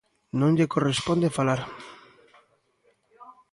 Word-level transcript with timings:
Non 0.39 0.51
lle 0.57 0.71
corresponde 0.73 1.35
falar. 1.37 1.61